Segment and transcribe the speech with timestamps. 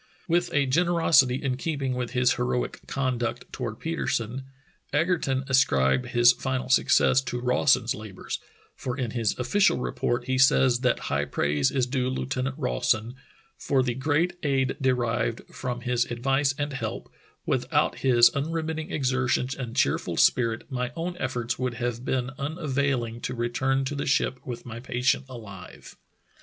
[0.27, 4.45] With a generosity in keeping with his heroic conduct toward Petersen,
[4.91, 8.39] Egerton ascribed his final success to Rawson's labors,
[8.75, 13.13] for in his official report he says that high praise is due Lieutenant Rawson
[13.59, 17.13] "for the great aid derived from his advice and help;
[17.45, 23.21] without his un remitting exertions and cheerful spirit, my own efforts would have been unavailing
[23.21, 25.95] to return to the ship with my patient alive."